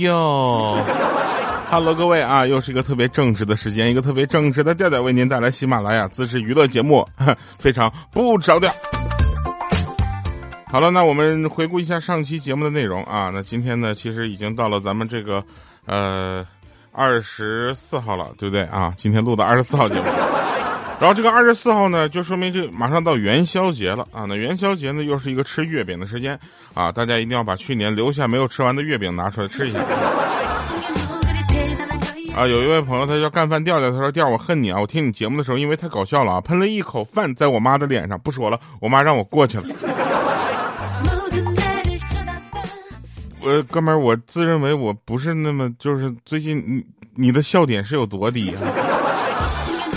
[0.00, 0.76] 哟
[1.70, 7.06] ，Hello，各位啊，又是一个特别正直的时间，一个特别正直的调调为您带来喜马拉雅自制娱乐节目，
[7.58, 8.70] 非常不着调。
[10.70, 13.30] 好了，那我们回顾一下上期节目的内容啊。
[13.32, 15.42] 那今天呢，其实已经到了咱们这个
[15.86, 16.46] 呃
[16.92, 18.94] 二十四号了，对不对啊？
[18.96, 20.39] 今天录的二十四号节目。
[21.00, 24.26] 然后这个二十四号呢，就说明这马上到元宵节了啊！
[24.28, 26.38] 那元宵节呢，又是一个吃月饼的时间
[26.74, 26.92] 啊！
[26.92, 29.78] 大家一定要把去年留下没有吃完的月饼拿出来吃一下。
[32.36, 34.78] 啊，有一位朋友他叫干饭调调，他说调我恨你啊！
[34.78, 39.64] 我听你节目的时候，因为太搞笑了啊，喷了一口饭在我妈的脸上，不说了，我妈让我过去了。
[43.40, 48.60] 我哥们儿，我自认为我不是那么就是最近你你的笑点是有多低啊？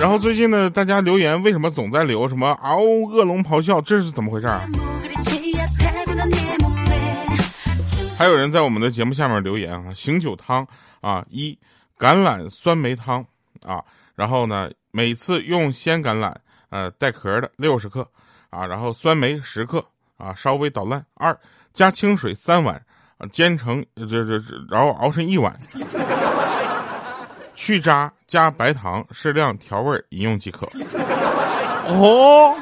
[0.03, 3.79] 然后最近呢，大家留言为什么总在留什么嗷恶龙咆哮？
[3.79, 4.67] 这是怎么回事啊？
[8.17, 10.67] 还有人在我们的节目下面留言啊，醒酒汤
[10.99, 11.57] 啊，一
[11.97, 13.25] 橄榄酸梅汤
[13.65, 13.81] 啊，
[14.13, 16.35] 然后呢，每次用鲜橄榄
[16.69, 18.05] 呃带壳的六十克
[18.49, 19.85] 啊，然后酸梅十克
[20.17, 21.05] 啊，稍微捣烂。
[21.13, 21.39] 二
[21.73, 22.75] 加清水三碗
[23.19, 25.57] 啊，煎成这这这，然后熬成一碗。
[27.55, 30.67] 去渣加白糖，适量调味饮用即可。
[31.87, 32.55] 哦，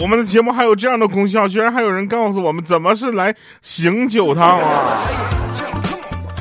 [0.00, 5.04] 我们的节目还有这样的功效，居然还有人告诉我们怎么是来醒酒汤啊！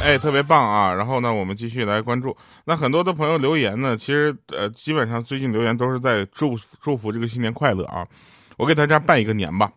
[0.02, 0.94] 哎，特别棒啊！
[0.94, 2.36] 然后呢，我们继续来关注。
[2.64, 8.08] 那很多的朋友留言呢，其实呃，基本上最近留言都是在祝祝福这个新年快乐啊！
[8.56, 9.70] 我给大家拜一个年吧，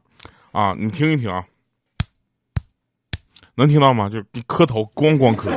[0.53, 1.45] 啊，你听一听啊，
[3.57, 4.09] 能听到吗？
[4.09, 5.51] 就磕头，咣咣磕。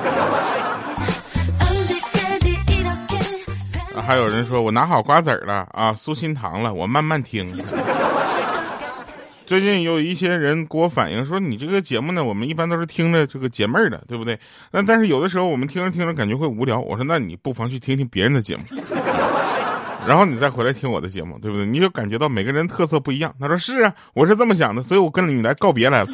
[4.05, 7.47] 还有人说我拿好瓜子了啊，酥心糖了，我慢慢听。
[9.47, 14.39] 最近有一些人给我反映说，你这个节目呢，我们一般都是听着这个解闷的，对不对？
[14.71, 16.79] 那但是有的时候我们听着听着感觉会无聊。
[16.79, 18.63] 我说那你不妨去听听别人的节目，
[20.07, 21.65] 然后你再回来听我的节目，对不对？
[21.65, 23.33] 你就感觉到每个人特色不一样。
[23.39, 26.07] 他说是啊，我是这么想的，所以我跟你来告别来了。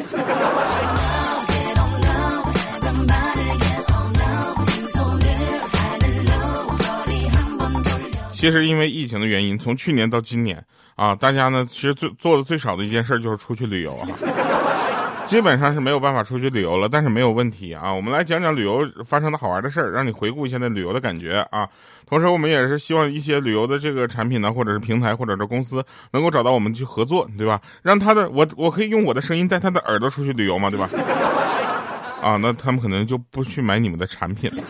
[8.41, 10.65] 其实因为疫情的原因，从去年到今年
[10.95, 14.07] 啊，大家呢其实最做的最少的一件事就是出去旅游啊，
[15.27, 16.89] 基本上是没有办法出去旅游了。
[16.89, 21.69] 但是没有问题啊，我们来讲讲旅游发生的好玩的事儿，让你回顾一下那旅游的感觉啊。
[22.09, 27.61] 同时，我们也是希望一些旅游的这个产品呢，或者是平台，或者是公司，能够找到我们去合作，对吧？
[27.83, 30.89] 让他的我我可以用我的声音带他的耳朵出去旅游嘛，对吧？
[32.23, 34.63] 啊，那他们可能就不去买你们的产品了。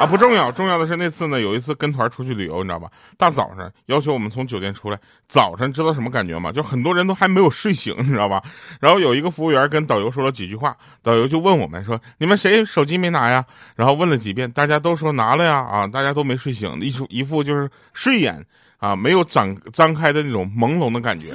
[0.00, 2.88] 啊，不重要，重要的是那次呢，有一次跟团出去旅游，你知道吧？
[3.18, 6.50] 大早上要求我们从酒店出来，早上知道什么感觉吗？
[6.50, 8.42] 就很多人都还没有睡醒，你知道吧？
[8.80, 13.44] 然后有一个服务员跟导游说了几句话，导游就问我们说：“你们谁手机没拿呀？”
[13.76, 18.42] 然后问了几遍，大家都说拿了呀，啊，大家都没睡醒，一出一副就是睡眼
[18.78, 21.34] 啊，没有张张开的那种朦胧的感觉，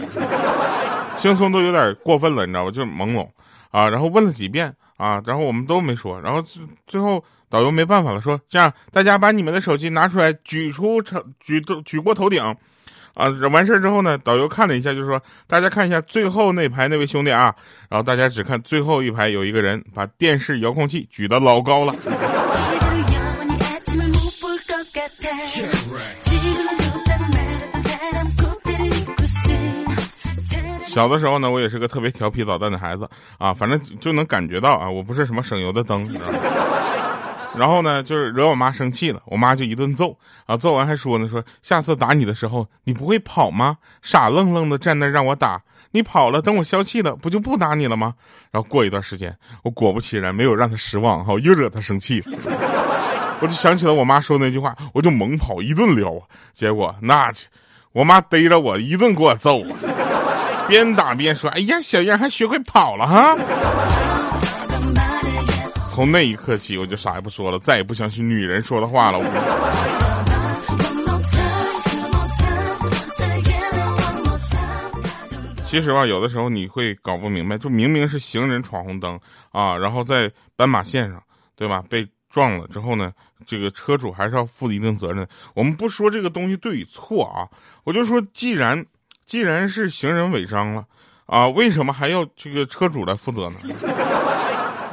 [1.15, 2.71] 轻松都有点过分了，你知道吧？
[2.71, 3.29] 就是朦胧
[3.69, 3.87] 啊。
[3.87, 6.43] 然后问了几遍啊，然后我们都没说，然后
[6.87, 7.23] 最后。
[7.55, 12.43] 导游没办法了，说这样，大家把你们的手机拿出来，举出头，举都举过头顶，
[13.13, 17.55] 啊，完事儿之后呢，导游看了一下，就说大家看一下最后那排那位兄弟啊，
[17.89, 21.95] 然后大家只看最后一排有一个人把电视遥控器举得老高了。
[30.88, 36.05] 小的时候呢，我也是个特别调皮捣蛋的孩子啊，反正就能感觉到啊，我不是什么省油的灯。
[37.57, 43.77] 然后呢，就是惹我妈生气了，我妈就一顿揍啊，揍完还说呢，说下次打你的时候，你不会跑吗？
[44.01, 45.61] 傻愣愣的站那让我打，
[45.91, 48.13] 你跑了，等我消气了，不就不打你了吗？
[48.51, 52.21] 然后过一段时间，我果不其然没有让他失望哈，又惹他生气，
[53.39, 56.21] 我就想起了我妈说那句话，我就猛跑一顿撩啊，
[56.53, 57.47] 结果那去，
[57.94, 59.62] 我妈逮着我一顿给我揍，
[60.68, 63.35] 边打边说，哎呀，小样还学会跑了哈。
[65.95, 69.19] 从那一刻起，我就啥也不说了，再也不相信女人说的话了。
[75.63, 79.18] 其实吧，有的时候你会搞不明白，就明明是行人闯红灯
[79.53, 81.24] 啊，然后在斑马线上，
[81.56, 81.81] 对吧？
[81.89, 83.13] 被撞了之后呢，
[83.45, 85.25] 这个车主还是要负一定责任。
[85.53, 87.47] 我们不说这个东西对与错啊，
[87.86, 88.86] 我就说，既然
[89.25, 90.83] 既然是行人违章了
[91.25, 93.56] 啊，为什么还要这个车主来负责呢？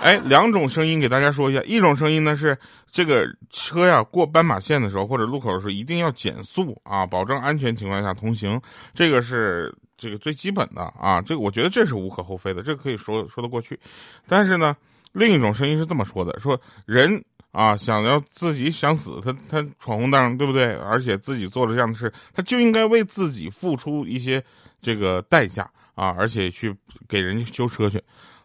[0.03, 1.63] 哎，两种声音给大家说一下。
[1.63, 2.59] 一种声音呢是
[2.91, 8.61] 这个车呀过斑马线的时候或者路口的时候一定要减速啊，保证安全情况下通行。
[8.93, 13.79] 这个是这个最基本的啊，这个我觉得这是无可厚非的，这可以说说得过去。
[14.27, 14.77] 但是呢，
[15.13, 20.73] 另一种声音是这么说的：说人啊，想要自己想死，他他闯红灯，对不对？
[20.79, 24.43] 而且自己做了这样的事，他就应该为自己付出一些
[24.81, 26.75] 这个代价啊，而且去
[27.09, 28.03] 给人家修车去。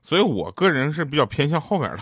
[0.07, 1.97] 所以我个人是比较偏向后边的。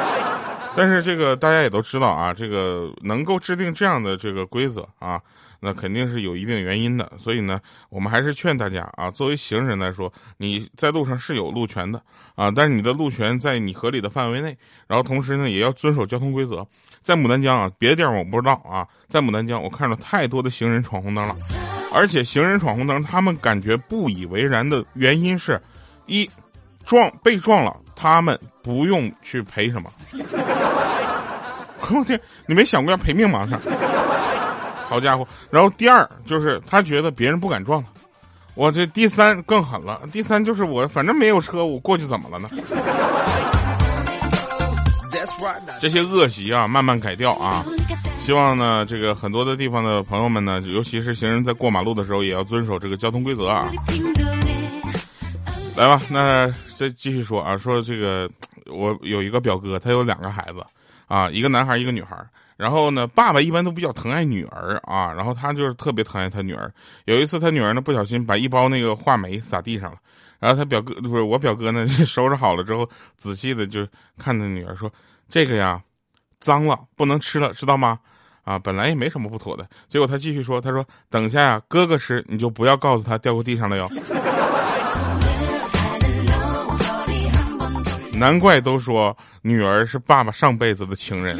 [0.74, 5.20] 但是这个大家也都知道啊，这个能够制定这样的这个规则啊，
[5.60, 7.12] 那肯定是有一定原因的。
[7.18, 7.60] 所以呢，
[7.90, 12.00] 我们还是劝大家啊，作为行人来说，你在路上是有路权的
[12.34, 16.66] 啊，但是你的路权在你合理的范围内，然后同时呢，也要遵守交通规则。
[17.02, 21.36] 在牡丹江啊，别的地方我不知道啊，在牡丹江我看到太多的行人闯红灯了，
[21.92, 25.60] 而且行人闯红灯，他们感觉不以为然的原因是，
[26.06, 26.30] 一
[26.88, 27.76] 撞被撞了。
[27.94, 29.90] 他们不用去赔什么，
[31.90, 33.46] 我天，你没想过要赔命吗？
[34.88, 35.26] 好家伙！
[35.50, 37.88] 然后第二就是他觉得别人不敢撞他，
[38.54, 40.00] 我这第三更狠了。
[40.12, 42.48] 第三就是我反正没有车，我过去怎么了呢？
[45.80, 47.64] 这些恶习啊，慢慢改掉啊！
[48.20, 53.68] 希望呢，这个很多的地方的朋友们呢，尤其是行人在过马路的时候，也要遵守这个交通规则啊。
[55.78, 58.28] 来吧，那再继续说啊，说这个，
[58.66, 60.66] 我有一个表哥，他有两个孩子，
[61.06, 62.16] 啊，一个男孩，一个女孩。
[62.56, 66.68] 然后呢，爸爸一般都比较疼爱女儿啊，然后他就是特别疼爱他女儿。
[67.04, 69.98] 有一次，他女儿呢不小心把一包那个话梅撒地上了，
[70.40, 73.86] 然后他表哥不是我表哥呢， 收拾好了之后，仔细的就
[74.18, 74.92] 看着女儿说
[75.30, 75.80] ：“这个呀，
[76.40, 78.00] 脏了，不能吃了，知道吗？”
[78.42, 83.88] 啊，本来也没什么不妥的，结果他继续说：“他说等下呀，哥哥吃，你就不要告诉他掉过地上了哟。”
[88.18, 91.38] 难怪都说女儿是爸爸上辈子的情人。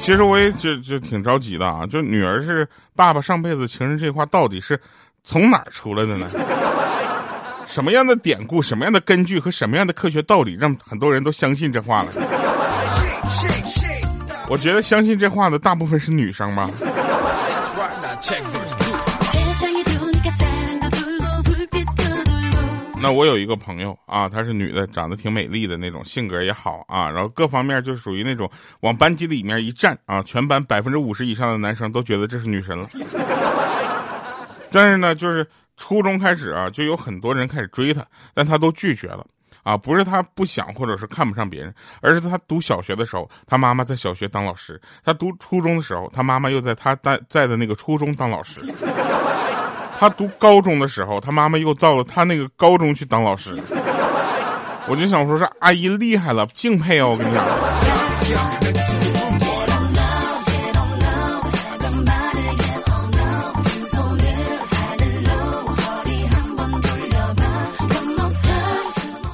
[0.00, 4.80] 其实我也就就挺着急的啊，就女儿是爸爸上辈子情人这话到底是
[5.22, 6.26] 从哪儿出来的呢？
[7.66, 12.08] 什么样的典故、什么样的根据和什么样的科学道理，让很多人都相信这话了？
[14.48, 16.68] 我觉得相信这话的大部分是女生吧。
[23.02, 28.48] 那我有一个朋友啊，她是女的，长得挺美丽的那种，性格也好啊，然后各方面就属于那种
[28.80, 32.86] 往班级里面一站啊，全班百分之五十以上的男生都觉得这是女神了。
[34.70, 38.04] 但是呢，就是初中开始啊，就有很多人开始追她，
[38.34, 39.26] 但她都拒绝了
[39.62, 48.60] 啊，不是她不想或者是看不上别人，而是她读小学的时候，她妈妈在小学当老师；她读初中的时候，她妈妈又在她在在的那个初中当老师。
[50.00, 53.54] 他读高中的时候，他妈妈又到了他那个高中去当老师，
[54.88, 57.10] 我就想说，是阿姨厉害了，敬佩哦！
[57.10, 57.44] 我跟你讲。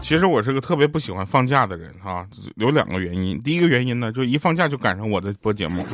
[0.02, 2.26] 其实我是个特别不喜欢放假的人哈，
[2.56, 3.40] 有两个原因。
[3.42, 5.86] 第一个原因呢，就一放假就赶上我在播节目。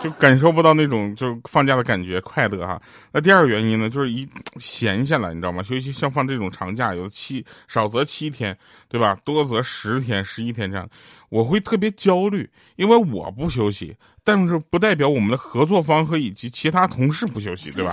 [0.00, 2.80] 就感受不到那种就是放假的感觉快乐哈。
[3.12, 4.28] 那第二个原因呢，就是一
[4.58, 5.62] 闲下来，你知道吗？
[5.68, 8.56] 尤其像放这种长假，有的七少则七天，
[8.88, 9.18] 对吧？
[9.24, 10.88] 多则十天、十一天这样，
[11.28, 17.92] 我会特别焦虑，因为我不休息，但是不代表我们的合作方和以及其他同事不休息，对吧？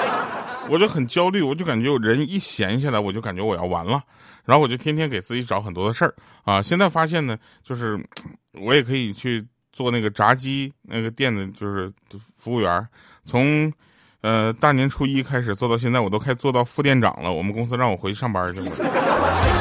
[0.68, 4.02] 我就很焦虑，我就感觉我人一闲下来，我就感觉我要完了，
[4.44, 6.60] 然后我就天天给自己找很多的事儿啊。
[6.62, 7.98] 现在发现呢，就是
[8.60, 9.46] 我也可以去。
[9.80, 11.90] 做那个炸鸡那个店的，就是
[12.36, 12.86] 服务员，
[13.24, 13.72] 从，
[14.20, 17.32] 呃大年初一开始做到现在，我都开做到副店长了。
[17.32, 19.59] 我们公司让我回去上班去了。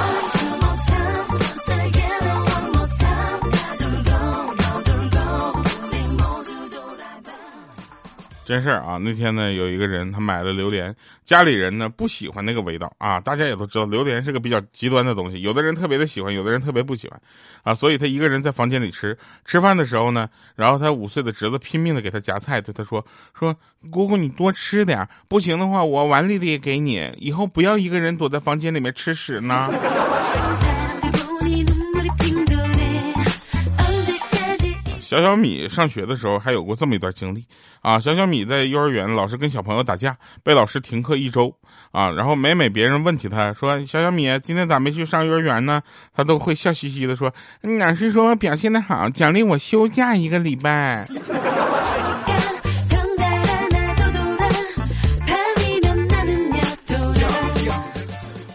[8.49, 8.97] 真事儿啊！
[8.97, 13.19] 那天呢，有一个人他买了榴莲，家里人呢不喜欢那个味道啊。
[13.19, 17.21] 大家也都知道，榴莲是个比较极端的东西，有的人特别的喜欢，有的人特别不喜欢，
[17.61, 19.15] 啊，所以他一个人在房间里吃。
[19.45, 23.05] 吃饭的时候呢，然后他五岁的侄子拼命的给他夹菜，对他说
[23.37, 23.55] ：“说
[23.91, 29.69] 姑姑你多吃点，不行的话我碗里的也给你，以后不要一个人躲在房间里面吃屎呢。
[35.09, 37.43] ”小小米上学的时候还有过这么一段经历
[37.81, 37.99] 啊！
[37.99, 41.51] 小小米在幼儿园老是跟小朋友打架，被老师停课一周
[41.91, 42.11] 啊。
[42.11, 45.81] 然后每每别人问起他说：“小小米今天咋没去上幼儿园呢？”
[46.13, 47.33] 他都会笑嘻嘻的说
[47.79, 51.07] ：“老师说表现的好，奖励我休假一个礼拜。”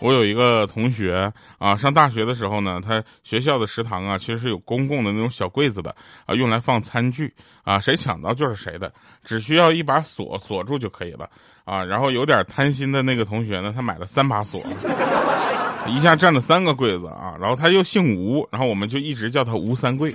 [0.05, 5.97] 我有一个同学啊，上大学的时候呢，他学校的食堂啊，其实是有公共的那种小柜子的
[6.27, 7.33] 啊，用来放餐具
[7.63, 8.93] 啊，谁抢到就是谁的，
[9.25, 11.27] 只需要一把锁锁住就可以了
[11.65, 11.83] 啊。
[11.83, 14.61] 然后有点贪心的那个同学呢，他买了三把锁，
[15.87, 17.35] 一下占了三个柜子啊。
[17.41, 20.15] 然后他又姓吴，然后我们就一直叫他吴三桂。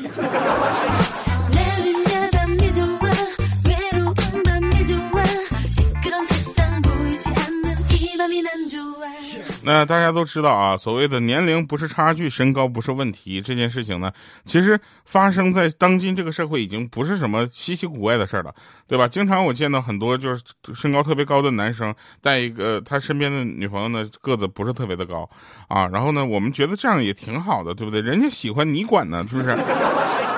[9.71, 14.11] 那大家都知道啊，所谓的年龄不是差距，身高不是问题，这件事情呢，
[14.43, 18.51] 其实发生在当今这个社会已经不是什么稀奇古怪的事儿了，
[18.88, 19.07] 对吧？
[19.07, 20.41] 经常我见到很多就是
[20.73, 25.29] 身高特别高的男生带一个他身边的女朋友呢，个子不是特别的高
[25.67, 28.01] 啊，然后呢，我们觉得这样也挺好的，对不对？
[28.01, 29.55] 人家喜欢你管呢，是不是？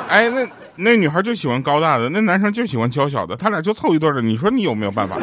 [0.10, 0.46] 哎，那
[0.76, 5.16] 那女孩就喜欢高大的，那男生就喜欢娇小的，他俩就凑一对的，你说你有没有办法？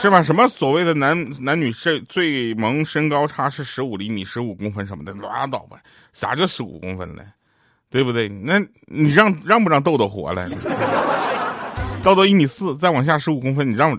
[0.00, 0.22] 是吧？
[0.22, 5.76] 什么所谓的男男女最最萌身高差是十五厘米、十五公分什么的，拉倒吧！
[6.14, 7.22] 啥叫十五公分嘞？
[7.90, 8.28] 对不对？
[8.28, 10.48] 那你让让不让豆豆活了？
[12.02, 13.98] 豆豆一米四，再往下十五公分，你让？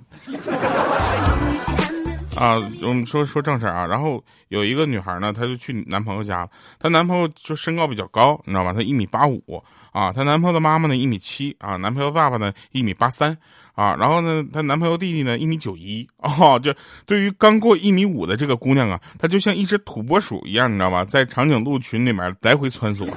[2.41, 3.85] 啊，我们说说正事啊。
[3.85, 6.49] 然后有一个女孩呢，她就去男朋友家了。
[6.79, 8.73] 她男朋友就身高比较高，你知道吧？
[8.73, 10.11] 他一米八五啊。
[10.11, 11.75] 她男朋友的妈妈呢一米七啊。
[11.75, 13.37] 男朋友爸爸呢一米八三。
[13.73, 16.73] 啊，然后呢，她男朋友弟弟呢一米九一 哦，就
[17.05, 23.07] 对于刚过一米五的这个姑娘啊，她就像一只土拨鼠一样，你知道吧，在长颈鹿群里面来回穿梭。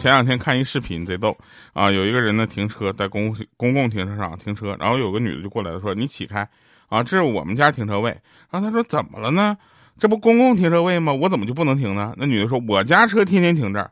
[0.00, 1.36] 前两天看一视频贼逗
[1.74, 6.48] 啊，有一个人呢停车在公公共停车场停车，然后有个女的就过来了说：“你起开
[6.88, 8.08] 啊，这是我们家停车位。”
[8.50, 9.54] 然后他说：“怎么了呢？”
[10.00, 11.12] 这不公共停车位吗？
[11.12, 12.14] 我怎么就不能停呢？
[12.16, 13.90] 那女的说：“我家车天天停这儿，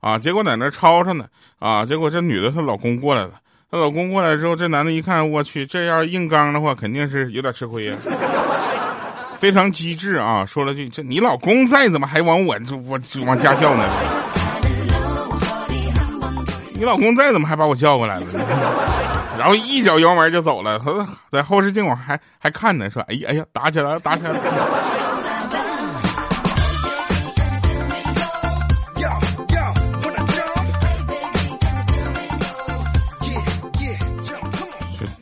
[0.00, 1.26] 啊，结果在那吵吵呢，
[1.60, 3.34] 啊，结果这女的她老公过来了，
[3.70, 7.96] 她老公过来之后，这男的一看，我去，这要硬刚的话，肯定是有点吃亏呀，
[9.38, 13.88] 非常机智啊，说了句：这你老公在，怎么还往我这我往家叫呢？
[16.74, 18.26] 你老公再，怎么还把我叫过来了？
[19.38, 24.36] 然后一脚油门就走了，和在后视镜我还还看呢，说：哎呀哎呀，打起来了，打起来了。”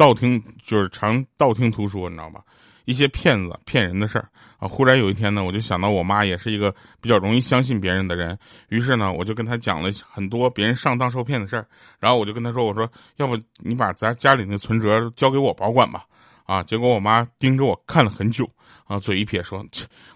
[0.03, 2.41] 道听就是常道听途说，你知道吧？
[2.87, 4.29] 一些骗子骗人的事儿
[4.59, 4.67] 啊。
[4.67, 8.37] 忽然有一天呢，我就想到我妈也是一个比较容易相信别人的人，
[8.69, 11.65] 于是呢，我就跟她讲了很多别人上当受骗的事儿。
[12.01, 16.05] 然后我就跟她说：“我说，要不你把咱家里的存折交给我保管吧。”
[16.45, 18.45] 啊，结果我妈盯着我看了很久，
[18.89, 19.65] 啊，嘴一撇说：“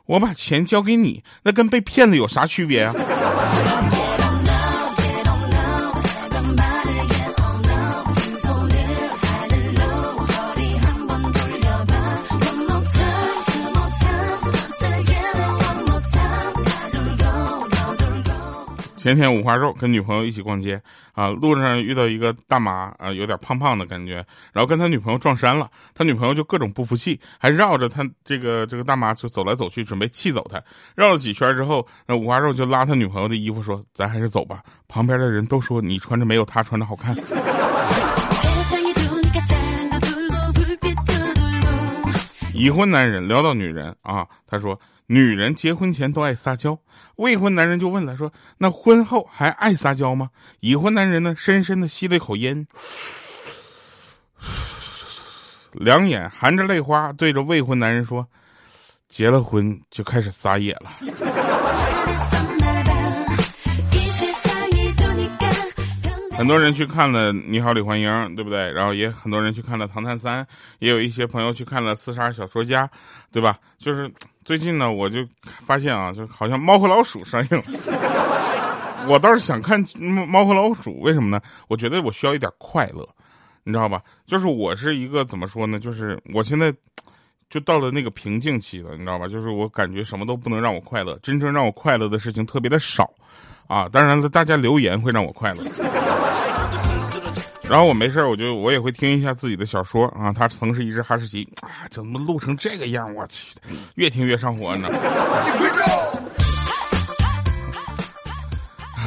[0.07, 2.93] 我把钱交给你，那跟被骗子有啥区别啊？”
[19.07, 20.83] 前天五花肉跟女朋友一起逛街
[21.13, 24.15] 啊，路上遇到一个大妈啊，有点胖胖的感觉，
[24.53, 30.61] 然后跟他女朋友撞衫了，他女朋友就各种不服气，还绕着他这个这个大妈就走来走去，准备气走他。
[30.97, 37.15] 绕了几圈之后，那五花肉就拉他女朋友的衣服说：“咱还是走吧，旁边的人都说你穿着没有他穿着好看。
[42.53, 44.77] ”已婚男人聊到女人啊，他说。
[45.09, 46.79] 女人结婚前都爱撒娇，
[47.17, 52.67] 未婚男人就问了，说：“那婚后还爱撒娇吗？”已婚男人呢，深深的吸了一口烟，
[55.73, 58.27] 两眼含着泪花，对着未婚男人说
[59.09, 60.91] ：“结了婚就开始撒野了。”
[66.37, 68.71] 很多人去看了《你好，李焕英》，对不对？
[68.73, 70.45] 然后也很多人去看了《唐探三》，
[70.81, 72.87] 也有一些朋友去看了《刺杀小说家》，
[73.33, 73.59] 对吧？
[73.79, 74.13] 就是
[74.47, 77.61] 最近呢，我就发现啊，就好像《猫和老鼠》上映，
[79.11, 81.41] 我倒是想看《猫猫和老鼠》，为什么呢？
[81.67, 83.05] 我觉得我需要一点快乐，
[83.65, 84.00] 你知道吧？
[84.25, 85.81] 就是我是一个怎么说呢？
[85.81, 86.73] 就是我现在
[87.50, 89.26] 就到了那个瓶颈期了，你知道吧？
[89.26, 93.12] 就是我感觉什么都不能让我快乐，真正让我快乐的事情特别的少。
[93.67, 95.65] 啊，当然了，大家留言会让我快乐。
[97.68, 100.32] 然后我没事我就我也会听一下自己的小说啊。
[100.32, 103.12] 他曾是一只哈士奇啊，怎么录成这个样？
[103.12, 103.58] 我去，
[103.96, 104.88] 越听越上火呢。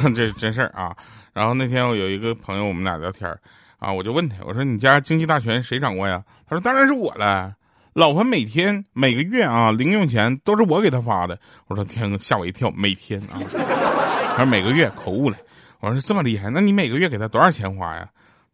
[0.14, 0.94] 这真事儿啊。
[1.32, 3.34] 然后那天我有一个朋友，我们俩聊天
[3.78, 6.22] 啊，我就问他，我说你家经济大权谁掌握呀？
[6.46, 7.54] 他说当然是我了。
[7.94, 11.38] 老婆每天每个月啊，零用钱都是我给她发的。
[11.66, 13.40] 我说天，吓我一跳，每天啊。
[14.36, 15.38] 他说每个月口误了。
[15.80, 18.06] 我说这么厉害，那你每个月给他多少钱花呀？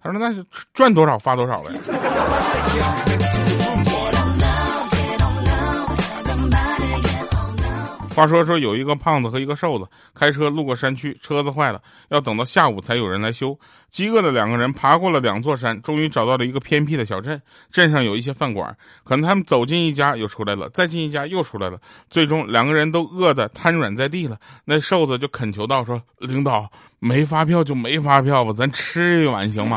[0.02, 1.70] 他说那就赚多少发多少呗。
[8.16, 13.54] 话说说有一个胖子和一个瘦子开车路过山区，车子坏了，要等到下午才有人来修。
[13.90, 17.38] 饥饿的两个人爬过了两座山，终于找到了一个偏僻的小镇。
[17.70, 24.38] 镇上有一些饭馆，可能他们走进一家又出来了，再进一家又出来了，最终两个人都饿得瘫软在地了。
[24.64, 29.76] 那瘦子就恳求道：“说领导，没发票就没发票吧，咱吃一碗行吗？”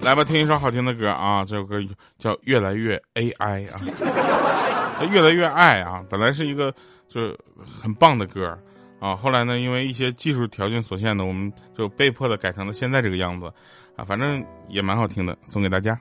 [0.00, 1.44] 来吧，听一首好听的歌啊！
[1.44, 1.76] 这首歌
[2.18, 6.04] 叫《越来越 AI》啊，越来越爱啊！
[6.08, 6.72] 本来是一个
[7.08, 8.56] 就很棒的歌
[9.00, 13.52] 啊，后来呢，因为一些技术条件所限呢，我们就被迫的改成了现在这个样子
[13.96, 15.98] 啊，反正也蛮好听的，送给大家。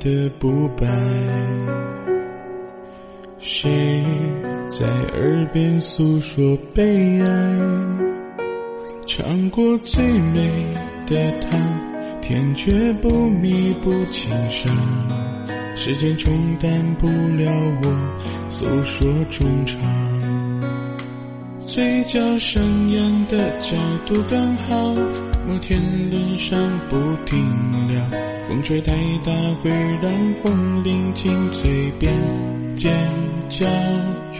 [0.00, 0.86] 的不白，
[3.38, 4.02] 谁
[4.66, 7.56] 在耳边诉说悲哀？
[9.06, 10.48] 尝过最美
[11.06, 11.60] 的糖，
[12.22, 14.74] 甜却不弥补情伤。
[15.76, 17.52] 时间冲淡不了
[17.82, 19.78] 我诉说衷肠，
[21.66, 23.76] 嘴角上扬的角
[24.06, 24.94] 度刚好，
[25.46, 25.78] 摩天
[26.10, 27.38] 轮上不停
[27.88, 28.39] 聊。
[28.50, 28.92] 风吹太
[29.24, 29.30] 大
[29.62, 29.70] 会
[30.02, 32.12] 让风铃紧嘴边
[32.74, 32.92] 尖
[33.48, 33.64] 叫，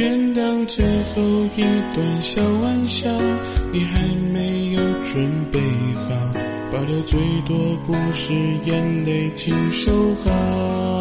[0.01, 1.23] 原谅最后
[1.57, 1.63] 一
[1.95, 3.09] 段小玩笑，
[3.71, 5.61] 你还没有准备
[5.95, 6.11] 好，
[6.73, 11.00] 保留最多不是，眼泪请收好。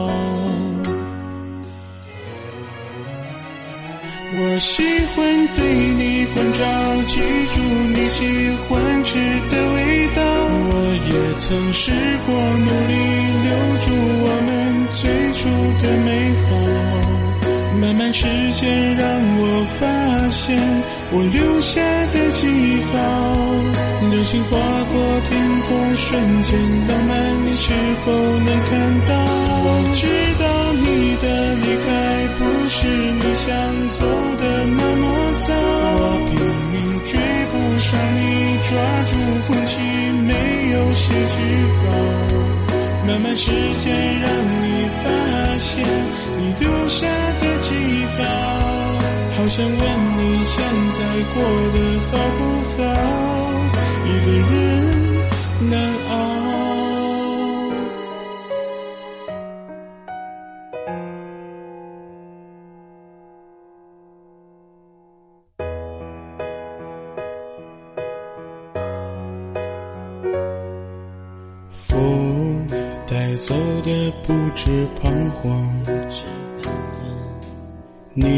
[4.32, 4.84] 我喜
[5.16, 5.66] 欢对
[5.98, 6.64] 你关照，
[7.08, 7.20] 记
[7.56, 8.20] 住你喜
[8.68, 9.18] 欢吃
[9.50, 10.22] 的味道。
[10.72, 10.74] 我
[11.10, 11.92] 也曾试
[12.26, 12.94] 过努力
[13.44, 13.90] 留住
[14.22, 14.50] 我们
[14.94, 15.50] 最初
[15.82, 16.08] 的美
[16.46, 16.50] 好，
[17.82, 19.04] 慢慢时间让
[19.40, 19.44] 我
[19.80, 19.82] 发
[20.30, 20.46] 现
[21.12, 21.82] 我留下
[22.14, 22.46] 的记
[22.94, 22.94] 号，
[24.12, 24.58] 流星划
[24.94, 24.94] 过
[25.28, 27.74] 天空，瞬间浪漫，你是
[28.06, 29.12] 否能看到？
[29.62, 30.06] 我知
[30.40, 30.86] 道你
[31.18, 31.88] 的离开
[32.38, 32.40] 不
[32.70, 33.50] 是你想
[33.90, 34.06] 走
[35.56, 36.32] 我拼
[36.72, 37.12] 命追
[37.52, 38.20] 不上你，
[38.70, 38.70] 抓
[39.08, 39.12] 住
[39.48, 39.72] 空气
[40.28, 40.32] 没。
[40.70, 41.38] 有写句
[41.80, 41.84] 号，
[43.08, 43.86] 慢慢时间
[44.20, 44.30] 让
[44.62, 44.64] 你
[45.04, 45.04] 发
[45.58, 45.68] 现
[46.38, 47.08] 你留下
[47.40, 47.68] 的记
[48.18, 48.20] 号。
[49.36, 50.54] 好想问你现
[50.92, 50.98] 在
[51.34, 51.36] 过
[51.74, 51.78] 得
[52.12, 52.40] 好不
[52.78, 52.80] 好？
[54.06, 54.54] 一个人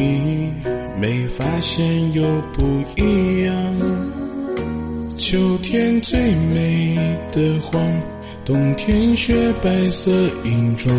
[0.01, 0.51] 你
[0.99, 2.65] 没发现又不
[2.97, 3.55] 一样。
[5.15, 6.97] 秋天最美
[7.31, 7.79] 的黄，
[8.43, 10.11] 冬天雪白色
[10.43, 10.95] 银装。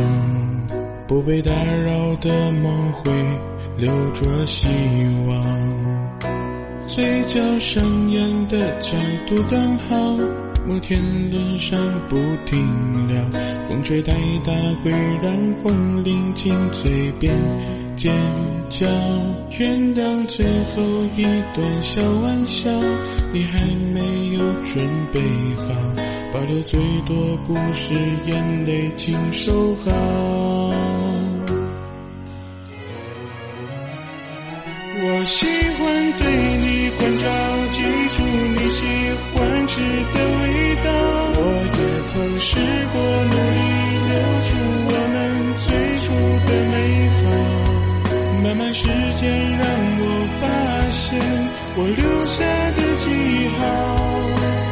[1.08, 3.12] 不被打扰的梦会
[3.76, 4.68] 留着希
[5.26, 6.22] 望，
[6.86, 10.16] 嘴角上扬的角度刚好。
[10.64, 11.76] 摩天轮上
[12.08, 13.20] 不停聊，
[13.68, 14.12] 风吹太
[14.44, 17.34] 大会让风铃紧嘴边
[17.96, 18.12] 尖
[18.70, 18.86] 叫。
[19.58, 20.82] 原谅最后
[21.16, 21.22] 一
[21.54, 22.70] 段小玩笑，
[23.32, 24.00] 你还没
[24.34, 25.20] 有准备
[25.56, 25.64] 好，
[26.32, 27.14] 保留最多
[27.46, 27.94] 故事，
[28.26, 29.90] 眼泪请收好。
[35.04, 35.46] 我喜
[35.78, 36.22] 欢对
[36.58, 37.24] 你关照，
[37.70, 37.82] 记
[38.16, 38.24] 住
[38.56, 38.80] 你喜
[39.32, 39.80] 欢吃
[40.14, 40.44] 的味
[40.76, 40.88] 道。
[41.34, 41.40] 我
[41.78, 41.82] 也。
[42.04, 42.50] 曾试
[42.92, 43.61] 过努力
[48.52, 50.04] 慢慢时间让我
[50.36, 50.44] 发
[50.90, 51.16] 现
[51.74, 52.44] 我留下
[52.76, 53.08] 的记
[53.56, 53.64] 号。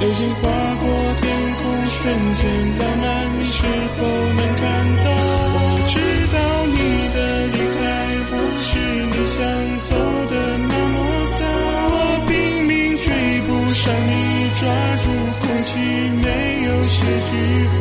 [0.00, 0.42] 流星划
[0.76, 0.84] 过
[1.22, 1.24] 天
[1.56, 1.96] 空，瞬
[2.36, 2.44] 间
[2.76, 3.08] 浪漫，
[3.40, 3.64] 你是
[3.96, 4.04] 否
[4.36, 4.68] 能看
[5.00, 5.08] 到？
[5.56, 5.96] 我知
[6.28, 6.36] 道
[6.76, 6.76] 你
[7.16, 7.80] 的离开
[8.28, 8.36] 不
[8.68, 8.68] 是
[9.08, 9.40] 你想
[9.88, 9.96] 走
[10.28, 11.00] 的那么
[11.40, 11.40] 早，
[11.88, 11.96] 我
[12.28, 12.36] 拼
[12.68, 13.08] 命追
[13.48, 14.12] 不上你，
[14.60, 14.68] 抓
[15.00, 15.08] 住
[15.40, 15.80] 空气
[16.20, 16.28] 没
[16.68, 16.68] 有。
[16.84, 17.32] 些句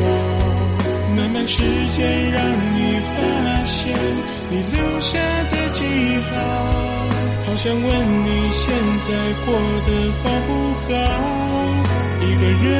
[1.16, 1.60] 慢慢时
[1.92, 2.40] 间让
[2.72, 3.20] 你发
[3.64, 3.92] 现
[4.48, 5.18] 你留下
[5.50, 5.84] 的记
[6.28, 6.32] 号。
[7.46, 7.88] 好想问
[8.24, 8.62] 你现
[9.06, 9.08] 在
[9.44, 9.48] 过
[9.86, 9.90] 得
[10.22, 10.48] 好不
[10.84, 10.92] 好？
[12.20, 12.70] 一个人。